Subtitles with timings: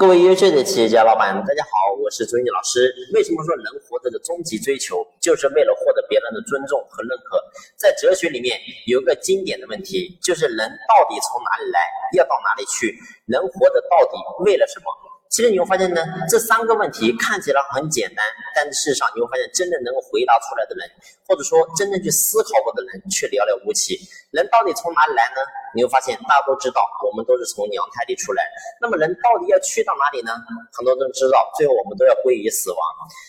[0.00, 2.88] 各位优秀的企业家老板，大家好，我是朱毅老师。
[3.12, 7.36] 为什么说人活着的终极追求就是为了获得别人的尊重和认可？
[7.76, 10.56] 在哲学里面有一个经典的问题，就是人
[10.88, 11.84] 到底从哪里来，
[12.16, 12.96] 要到哪里去？
[13.26, 14.88] 人活着到底为了什么？
[15.30, 20.82] 其实你会发现呢，这三个问题看起来很简单，但是事实上你会发现，真正能够回答出来的人，
[21.22, 23.94] 或者说真正去思考过的人，却寥寥无几。
[24.32, 25.38] 人到底从哪里来呢？
[25.72, 28.42] 你会发现，大家都知道，我们都是从娘胎里出来。
[28.82, 30.34] 那么人到底要去到哪里呢？
[30.74, 32.78] 很多人都知道，最后我们都要归于死亡。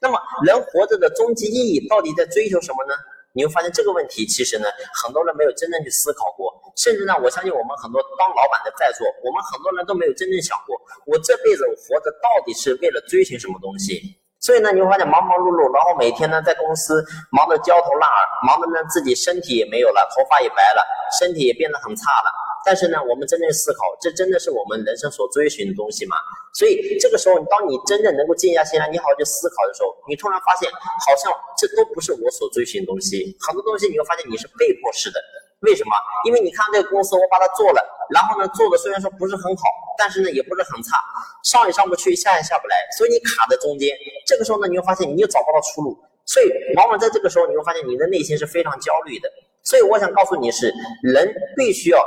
[0.00, 0.16] 那么
[0.48, 2.96] 人活着的终极意义到底在追求什么呢？
[3.34, 14.18] 你会发现这个问题，其实呢，很多人没有真正去思考过，甚至呢，我相信我们很多当老板的在座，我们很多人都没有真正想过，我这辈子我活着到底是为了追寻什么东西？
[14.40, 20.82] 所以呢，你会发现忙忙碌碌，然后每天呢在公司忙得焦头烂额，忙得呢自己身体也没有了，头发也白了，
[21.20, 22.28] 身体也变得很差了。
[22.64, 26.16] 但是呢，我们真正思考，这真的是我们人生所追寻的东西吗？
[26.54, 33.36] 所以这个时候，当你真正能够静下心来，你好好去思考的时候，你突然发现，好像这都不是我所追寻的东西。
[33.46, 35.18] 很多东西你会发现你是被迫式的。
[35.62, 35.90] 为什么？
[36.26, 39.62] 因为你看这个公司，我把它做了，然后呢，做的虽然说不是很好，
[39.96, 40.98] 但是呢，也不是很差，
[41.44, 43.96] 上也上不去，下也下不来，所以你卡在中间。
[44.26, 45.96] 这个时候呢，你会发现你又找不到出路，
[46.26, 46.46] 所以
[46.76, 49.28] 往往在这个时候，你会发现你的内心是非常焦虑的。
[49.62, 51.98] 所以我想告诉你是，人必须要。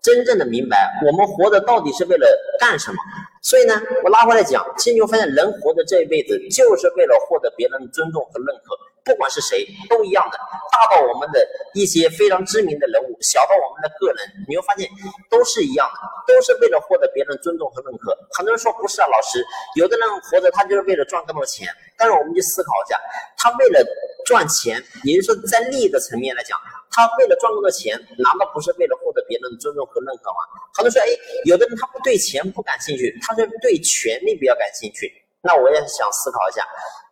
[0.00, 2.26] 真正的明白，我们活着到底是为了
[2.60, 2.96] 干什么？
[3.42, 8.78] 所以呢，我拉回来讲，其实你会发现，人活着这一辈子就是为了获得别人的尊重和认可，
[9.14, 10.38] 不管是谁都一样的。
[10.70, 14.88] 大到我们的一些非常知名的人物，小到我们的个人，你会发现
[15.28, 18.16] 都是一样的，都是为了获得别人尊重和认可。
[18.32, 23.00] 很多人说不是啊，老师，有的人活着他就是为了赚更多钱，但是我们去思考一下，
[23.36, 23.84] 他为了
[24.24, 26.58] 赚钱，也就是说在利益的层面来讲。
[26.90, 30.38] 他为了赚更多钱，难道不是为了获得别人的尊重和认可吗？
[30.74, 31.06] 很多人说，哎，
[31.44, 35.06] 有的人他不对钱不感兴趣，他是对权力比较感兴趣。
[35.42, 36.66] 那我也想思考一下，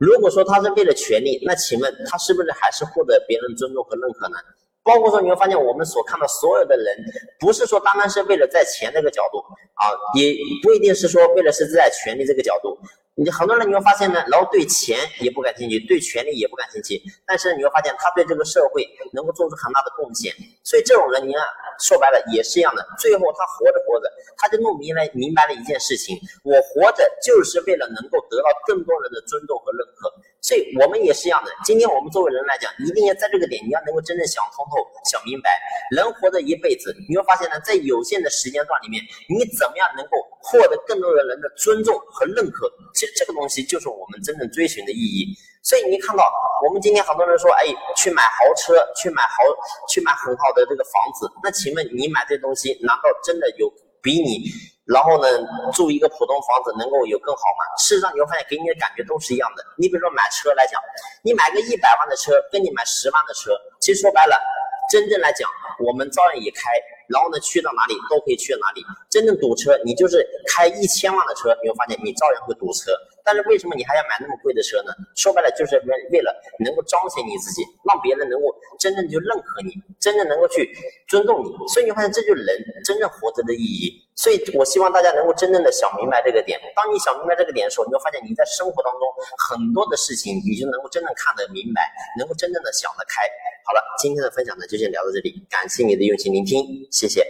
[0.00, 4.36] 如果说他是为了权力，那请问他是不是还是获得别人尊重和认可呢？
[4.82, 6.96] 包括说你会发现，我们所看到所有的人，
[7.38, 9.36] 不是说单单是为了在钱这个角度
[9.74, 12.78] 啊，也不一定是说为了是在权力这个角度。
[13.14, 20.32] 你很多人你会发现呢，然后对钱也不感兴趣，对权力也不感兴趣，但是你会发现他对这个社会能够做出很大的贡献，
[20.64, 21.42] 所以这种人你看
[21.80, 30.12] 说白了也是一样的，最后他活着活着，他就弄明白明白了一件事情，我活着就是为了能够得到更多人的尊重和认可。
[30.42, 31.52] 所以我们也是一样的。
[31.64, 35.50] 今天我们作为人来讲，一定要在这个点，你要能够真正想通透、想明白。
[35.94, 42.72] 人活着一辈子，你会发现呢，在有限的时间段里面，你怎么样能够获得更多的人的尊重和认可？
[42.94, 45.28] 其实这个东西就是我们真正追寻的意义。
[45.62, 46.24] 所以你看到，
[46.62, 47.64] 我们今天很多人说，哎，
[47.96, 49.42] 去买豪车，去买豪，
[49.88, 51.30] 去买很好的这个房子。
[51.42, 53.72] 那请问你买这东西，难道真的有
[54.02, 54.44] 比你？
[54.84, 55.28] 然后呢，
[55.72, 57.62] 住一个普通房子能够有更好吗？
[57.78, 59.64] 事实上，你会发现给你的感觉都是一样的。
[59.78, 60.80] 你比如说买车来讲，
[61.22, 64.36] 你买个一百万的车，跟你买十万的车，其实说白了，
[64.90, 65.48] 真正来讲，
[65.86, 66.68] 我们照样也开。
[67.08, 68.84] 然后呢，去到哪里都可以去到哪里。
[69.08, 72.92] 真正堵车，你就是开一千万的车，你会发现你照样会堵车。
[73.30, 74.90] 但是为什么你还要买那么贵的车呢？
[75.14, 79.70] 说白了，就是为为了能够彰显你自己，让别人能够真正就认可你，
[80.00, 80.66] 真正能够去
[81.06, 81.46] 尊重你。
[81.70, 84.02] 所以你发现这就是人真正活着的意义。
[84.18, 86.58] 所以我希望大家能够真正的想明白这个点。
[86.74, 89.06] 当你想明白这个点的时候，你会发现你在生活当中
[89.38, 91.86] 很多的事情，你就能够真正看得明白，
[92.18, 93.22] 能够真正的想得开。
[93.62, 97.24] 好了，今天的分享呢就先聊到这里，感谢你的用心聆听，谢谢。